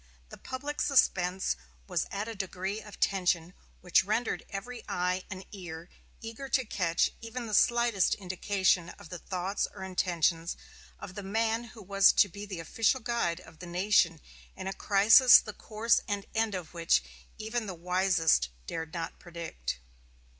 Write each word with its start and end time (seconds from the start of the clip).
The 0.29 0.37
public 0.39 0.81
suspense 0.81 1.55
was 1.87 2.07
at 2.09 2.27
a 2.27 2.33
degree 2.33 2.81
of 2.81 2.99
tension 2.99 3.53
which 3.81 4.03
rendered 4.03 4.43
every 4.49 4.83
eye 4.89 5.25
and 5.29 5.45
ear 5.51 5.89
eager 6.21 6.49
to 6.49 6.65
catch 6.65 7.11
even 7.21 7.45
the 7.45 7.53
slightest 7.53 8.15
indication 8.15 8.89
of 8.97 9.09
the 9.09 9.19
thoughts 9.19 9.67
or 9.71 9.83
intentions 9.83 10.57
of 10.97 11.13
the 11.13 11.21
man 11.21 11.65
who 11.65 11.83
was 11.83 12.11
to 12.13 12.27
be 12.27 12.47
the 12.47 12.59
official 12.59 12.99
guide 12.99 13.41
of 13.41 13.59
the 13.59 13.67
nation 13.67 14.19
in 14.55 14.65
a 14.65 14.73
crisis 14.73 15.37
the 15.37 15.53
course 15.53 16.01
and 16.07 16.25
end 16.33 16.55
of 16.55 16.73
which 16.73 17.03
even 17.37 17.67
the 17.67 17.75
wisest 17.75 18.49
dared 18.65 18.95
not 18.95 19.19
predict. 19.19 19.77